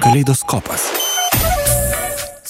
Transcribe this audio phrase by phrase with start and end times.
[0.00, 0.86] Kaleidoskopas.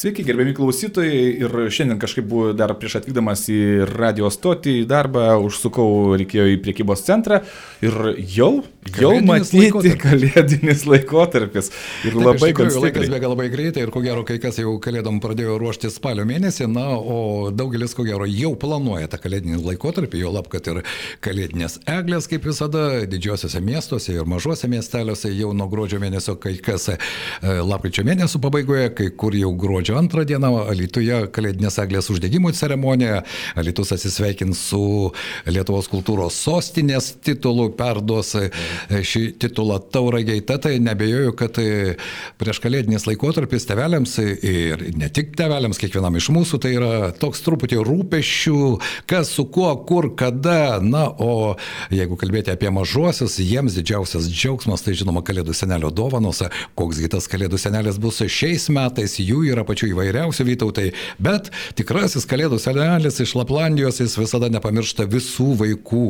[0.00, 1.16] Sveiki, gerbiami klausytojai.
[1.42, 3.58] Ir šiandien kažkaip buvo dar prieš atvykdamas į
[3.90, 7.42] radio stotį, į darbą, užsukau, reikėjo į priekybos centrą
[7.82, 7.98] ir
[8.36, 9.98] jau, jau matyti laikotarpis.
[10.00, 11.68] kalėdinis laikotarpis.
[12.06, 15.20] Ir Taip, labai gan laikas bėga labai greitai ir ko gero kai kas jau kalėdom
[15.22, 20.32] pradėjo ruošti spalio mėnesį, na, o daugelis ko gero jau planuoja tą kalėdinį laikotarpį, jo
[20.32, 20.82] lab, kad ir
[21.24, 26.88] kalėdinės eglės, kaip visada, didžiosiuose miestuose ir mažuose miesteliuose jau nuo gruodžio mėnesio, kai kas
[26.94, 26.98] e,
[27.42, 33.22] lapkričio mėnesio pabaigoje, kai kur jau gruodžio antrą dieną, Lietuvoje kalėdinės eglės uždegimo ceremonija,
[33.60, 34.82] Lietus atsisveikins su
[35.50, 38.48] Lietuvos kultūros sostinės titulu, perduos e,
[38.90, 40.42] šį titulą tauragiai.
[40.46, 41.96] Tad tai nebejoju, kad e,
[42.40, 47.80] prieš kalėdinis laikotarpis tevelėms ir ne tik tevelėms, kiekvienam iš mūsų, tai yra toks truputį
[47.86, 48.60] rūpešių,
[49.10, 50.80] kas su kuo, kur, kada.
[50.80, 51.56] Na, o
[51.92, 56.42] jeigu kalbėti apie mažuosius, jiems didžiausias džiaugsmas, tai žinoma, kalėdų senelio dovanos,
[56.78, 60.90] koks gi tas kalėdų senelis bus šiais metais, jų yra pačių įvairiausių vytautai,
[61.22, 66.06] bet tikrasis kalėdų senelis iš Laplandijos, jis visada nepamiršta visų vaikų,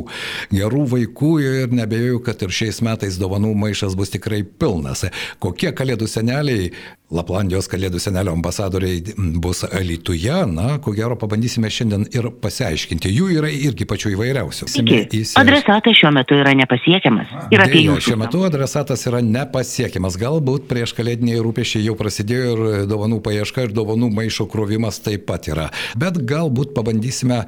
[0.55, 5.05] gerų vaikų ir nebejoju, kad ir šiais metais dovanų maišas bus tikrai pilnas.
[5.43, 6.73] Kokie kalėdų seneliai
[7.11, 9.00] Laplandijos kalėdų senelio ambasadoriai
[9.42, 13.11] bus Alituje, na, ko gero pabandysime šiandien ir pasiaiškinti.
[13.11, 14.69] Jų yra irgi pačių įvairiausių.
[14.70, 15.25] Sveiki.
[15.41, 17.33] Adresatas šiuo metu yra nepasiekiamas.
[17.50, 18.05] Ir apie jūsų.
[18.12, 20.19] šiuo metu adresatas yra nepasiekiamas.
[20.22, 25.50] Galbūt prieš kalėdiniai rūpešiai jau prasidėjo ir dovanų paieška ir dovanų maišo krovimas taip pat
[25.50, 25.67] yra.
[25.98, 27.41] Bet galbūt pabandysime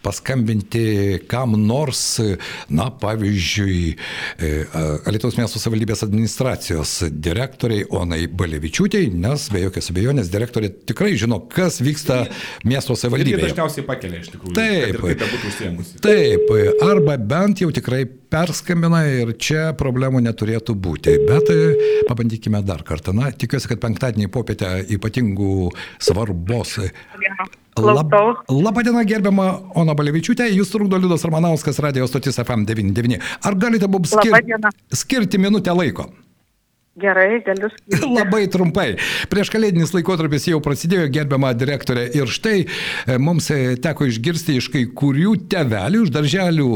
[0.00, 2.06] paskambinti kam nors,
[2.72, 3.84] na, pavyzdžiui,
[4.40, 4.56] e,
[5.04, 11.80] Alitaus miesto savivaldybės administracijos direktoriai Onai Balevičiūtei, nes be jokios abejonės direktorė tikrai žino, kas
[11.82, 12.22] vyksta
[12.66, 13.50] miesto savivaldybėje.
[13.50, 14.54] dažniausiai pakelia iš tikrųjų.
[14.56, 15.00] Taip.
[15.00, 16.00] kad ir būtų užsiemusi.
[16.04, 16.52] Taip,
[16.86, 21.16] arba bent jau tikrai perskambina ir čia problemų neturėtų būti.
[21.26, 21.58] Bet e,
[22.08, 23.14] pabandykime dar kartą.
[23.16, 25.70] Na, tikiuosi, kad penktadienį popietę ypatingų
[26.02, 26.78] svarbos.
[27.80, 28.14] Lab.
[28.50, 29.46] Labadiena, gerbiama
[29.78, 33.20] Ona Balevičiūtė, jūs trukdo Liudas Ramanauskas, radio stotis FM99.
[33.46, 34.36] Ar galite mums skir
[34.92, 36.10] skirti minutę laiko?
[37.00, 37.70] Gerai, galiu.
[38.18, 38.94] Labai trumpai.
[39.32, 42.06] Prieš kalėdinis laikotarpis jau prasidėjo, gerbiama direktorė.
[42.16, 46.70] Ir štai e, mums e, teko išgirsti iš kai kurių tevelių, iš darželių,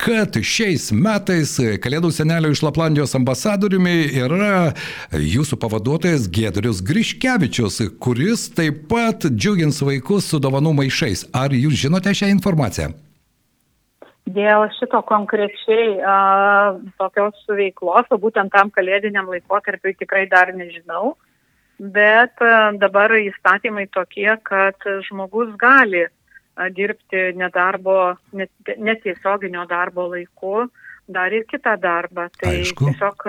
[0.00, 4.72] kad šiais metais e, Kalėdų senelio iš Laplandijos ambasadoriumi yra
[5.12, 11.28] jūsų pavaduotojas Gedrius Griškevičius, kuris taip pat džiugins vaikus su dovanų maišais.
[11.34, 12.94] Ar jūs žinote šią informaciją?
[14.24, 16.16] Dėl šito konkrečiai a,
[16.96, 21.12] tokios veiklos, o būtent tam kalėdiniam laikotarpiui tikrai dar nežinau,
[21.76, 24.80] bet a, dabar įstatymai tokie, kad
[25.10, 30.70] žmogus gali a, dirbti nedarbo, net- netiesioginio darbo laiku,
[31.04, 32.30] dar ir kitą darbą.
[32.40, 32.88] Tai Aišku.
[32.88, 33.28] tiesiog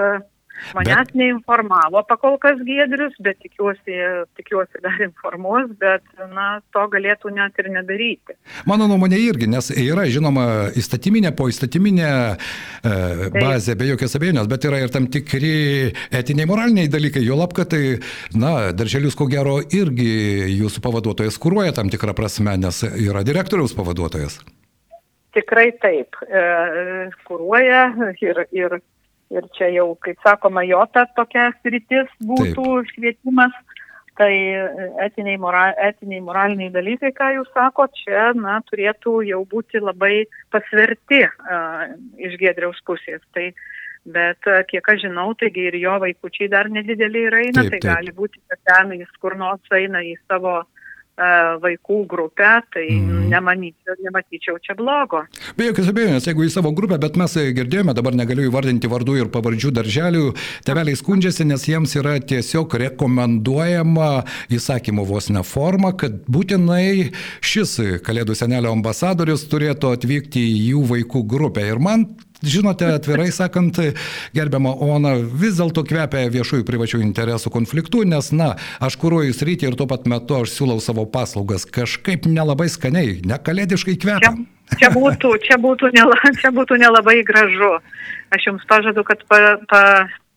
[0.76, 1.16] manęs bet...
[1.20, 3.98] neinformavo pakol kas Giedrius, bet tikiuosi,
[4.40, 8.38] tikiuosi dar informuos, bet na, to galėtų net ir nedaryti.
[8.70, 12.96] Mano nuomonė irgi, nes yra žinoma įstatyminė, po įstatyminė e,
[13.36, 15.56] bazė, be jokios abejonės, bet yra ir tam tikri
[16.16, 17.98] etiniai, moraliniai dalykai, jo lab, kad tai,
[18.36, 20.12] na, darželius ko gero irgi
[20.56, 24.40] jūsų pavaduotojas kūruoja tam tikrą prasme, nes yra direktoriaus pavaduotojas.
[25.36, 26.42] Tikrai taip, e,
[27.28, 27.82] kūruoja
[28.24, 28.78] ir, ir,
[29.34, 32.92] ir čia jau, kaip sakoma, jo ta tokia sritis būtų taip.
[32.94, 33.56] švietimas.
[34.16, 34.32] Tai
[35.04, 40.22] etiniai, mora, etiniai, moraliniai dalykai, ką jūs sakot, čia na, turėtų jau būti labai
[40.56, 41.82] pasverti uh,
[42.16, 43.20] iš Gedriaus pusės.
[43.36, 43.50] Tai,
[44.08, 47.82] bet uh, kiek aš žinau, taigi ir jo vaikučiai dar nedideliai yra eina, Taip, tai
[47.82, 47.90] taip.
[47.90, 50.75] gali būti, kad ten jis kur nors eina į savo uh,
[51.18, 53.30] vaikų grupę, tai Mhm.
[53.30, 55.24] nemanyčiau, nematyčiau čia blogo.
[55.58, 59.26] Be jokios abejonės, jeigu į savo grupę, bet mes girdėjome, dabar negaliu įvardinti vardų ir
[59.32, 67.12] pavardžių darželių, teveliai skundžiasi, nes jiems yra tiesiog rekomenduojama įsakymų vos ne forma, kad būtinai
[67.42, 71.66] šis Kalėdų senelio ambasadorius turėtų atvykti į jų vaikų grupę.
[71.68, 72.06] Ir man
[72.46, 73.80] Žinote, atvirai sakant,
[74.36, 78.54] gerbiama Ona, vis dėlto kvepia viešųjų privačių interesų konfliktų, nes, na,
[78.84, 83.96] aš kūruoju sritį ir tuo pat metu aš siūlau savo paslaugas kažkaip nelabai skaniai, nekalėdiškai
[83.96, 84.36] Čia, kvepia.
[84.78, 87.78] čia, būtų, čia, būtų nela, čia būtų nelabai gražu.
[88.36, 89.82] Aš jums pažadu, kad pa, pa,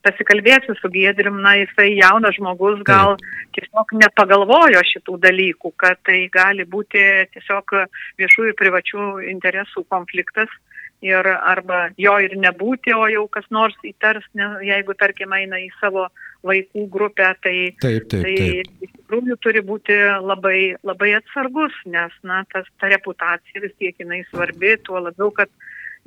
[0.07, 3.17] pasikalbėsiu su Giedrim, na, jisai jaunas žmogus gal
[3.57, 7.03] tiesiog nepagalvojo šitų dalykų, kad tai gali būti
[7.35, 7.77] tiesiog
[8.21, 10.53] viešųjų ir privačių interesų konfliktas
[11.05, 15.69] ir arba jo ir nebūti, o jau kas nors įtars, ne, jeigu tarkim eina į
[15.79, 16.09] savo
[16.47, 18.73] vaikų grupę, tai, Taip, taip, tai taip.
[18.87, 24.23] iš tikrųjų turi būti labai, labai atsargus, nes na, tas, ta reputacija vis tiek jinai
[24.31, 25.51] svarbi, tuo labiau, kad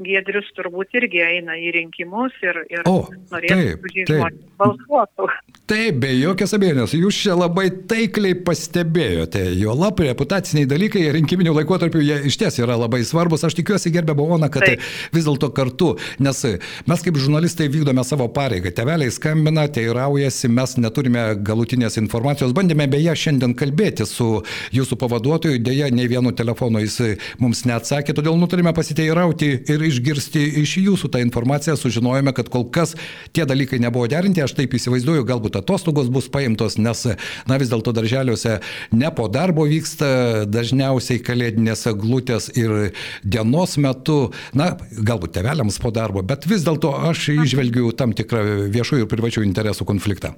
[0.06, 4.30] Giedrius turbūt irgi eina į rinkimus ir, ir O, norėtų,
[4.62, 5.28] balsuotų.
[5.72, 12.02] Taip, be jokios abejonės, jūs čia labai taikliai pastebėjote, jo lab reputaciniai dalykai rinkiminių laikotarpių
[12.04, 13.46] jie iš ties yra labai svarbus.
[13.48, 14.84] Aš tikiuosi, gerbė Bona, kad Taip.
[15.16, 16.44] vis dėlto kartu, nes
[16.90, 18.74] mes kaip žurnalistai vykdome savo pareigą.
[18.76, 22.52] Teveliai skambina, teiraujasi, mes neturime galutinės informacijos.
[22.58, 24.42] Bandėme beje šiandien kalbėti su
[24.76, 27.00] jūsų pavaduotoju, dėja, nei vienu telefonu jis
[27.40, 31.78] mums neatsakė, todėl nutarėme pasiteirauti ir išgirsti iš jūsų tą informaciją.
[31.80, 32.96] Sužinojome, kad kol kas
[33.36, 37.06] tie dalykai nebuvo derinti, aš taip įsivaizduoju, galbūt atostogos bus paimtos, nes,
[37.50, 38.60] na vis dėlto darželiuose
[38.96, 42.94] ne po darbo vyksta dažniausiai kalėdinės glutės ir
[43.24, 44.20] dienos metu,
[44.58, 49.46] na, galbūt teveliams po darbo, bet vis dėlto aš išvelgiu tam tikrą viešųjų ir privačių
[49.48, 50.36] interesų konfliktą.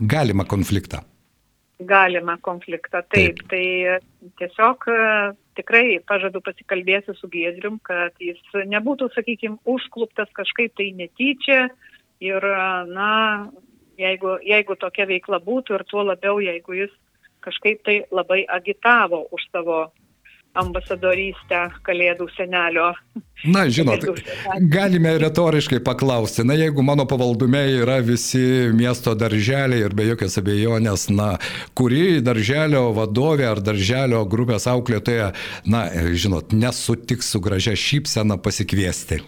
[0.00, 1.04] Galimą konfliktą.
[1.80, 3.02] Galima konfliktą.
[3.10, 3.48] Taip, Taip.
[3.50, 4.86] tai tiesiog
[5.58, 11.68] tikrai pažadu pasikalbėti su Giedrium, kad jis nebūtų, sakykime, užkluptas kažkaip tai netyčia.
[12.24, 12.44] Ir,
[12.90, 13.10] na,
[14.00, 16.94] jeigu, jeigu tokia veikla būtų ir tuo labiau, jeigu jis
[17.44, 19.80] kažkaip tai labai agitavo už savo
[20.58, 22.92] ambasadorystę Kalėdų senelio.
[23.44, 24.06] Na, žinot,
[24.72, 31.08] galime retoriškai paklausti, na, jeigu mano pavaldume yra visi miesto darželiai ir be jokios abejonės,
[31.12, 31.34] na,
[31.76, 35.32] kuri darželio vadovė ar darželio grupės auklėtoja,
[35.68, 39.20] na, žinot, nesutiks su gražia šypsena pasikviesti.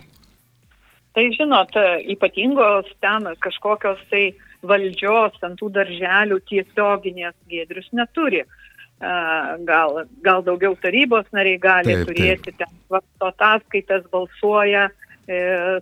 [1.17, 1.77] Tai žinot,
[2.13, 4.29] ypatingos ten kažkokios tai
[4.67, 8.43] valdžios ant tų darželių tiesioginės Giedrius neturi.
[8.45, 8.66] A,
[9.01, 14.87] Gal, gal daugiau tarybos nariai gali Taip, taip, turėti, ten svarsto ataskaitas, balsuoja,
[15.29, 15.41] e,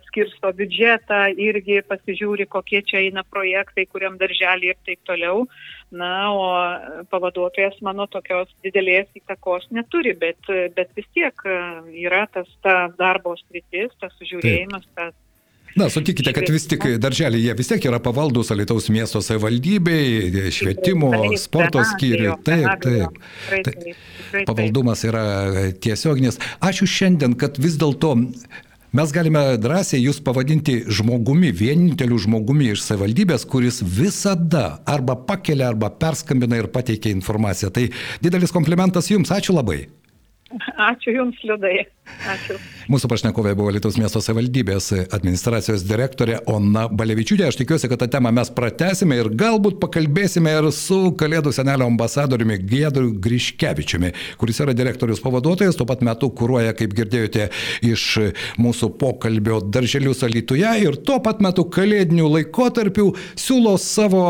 [0.09, 5.45] skirsto biudžetą, irgi pasižiūri, kokie čia eina projektai, kuriam darželį ir taip toliau.
[5.95, 11.59] Na, o pavaduotojas mano tokios didelės įtakos neturi, bet, bet vis tiek e,
[12.03, 15.15] yra tas ta darbo sritis, tas žiūrėjimas, tas
[15.75, 21.09] Na, sutikite, kad vis tik darželiai jie vis tiek yra pavaldus Alitaus miesto savivaldybei, švietimo,
[21.41, 22.31] sporto skyriui.
[22.47, 23.17] Taip, taip.
[23.49, 24.45] Tai- taip.
[24.47, 25.25] Pavaldumas yra
[25.83, 26.39] tiesioginis.
[26.63, 28.13] Ačiū šiandien, kad vis dėlto
[28.95, 35.89] mes galime drąsiai jūs pavadinti žmogumi, vieninteliu žmogumi iš savivaldybės, kuris visada arba pakelia, arba
[35.91, 37.73] perskambina ir pateikia informaciją.
[37.75, 37.89] Tai
[38.23, 39.27] didelis komplimentas jums.
[39.35, 39.89] Ačiū labai.
[40.53, 41.87] Ačiū Jums, Liudai.
[42.29, 42.55] Ačiū.
[42.85, 47.47] Mūsų pašnekovė buvo Lietuvos miesto savivaldybės administracijos direktorė Ona Balevičiūtė.
[47.47, 52.59] Aš tikiuosi, kad tą temą mes pratesime ir galbūt pakalbėsime ir su Kalėdų senelio ambasadoriumi
[52.61, 57.49] Giedriu Griškevičiumi, kuris yra direktorius pavaduotojas, tuo pat metu kūruoja, kaip girdėjote,
[57.89, 58.05] iš
[58.61, 64.27] mūsų pokalbio darželius Alytuje ir tuo pat metu kalėdinių laikotarpių siūlo savo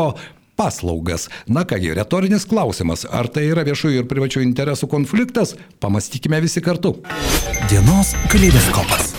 [0.56, 1.28] paslaugas.
[1.48, 6.96] Na kągi, retorinis klausimas, ar tai yra viešųjų ir privačių interesų konfliktas, pamastykime visi kartu.
[7.70, 9.15] Dienos kaleidoskopas.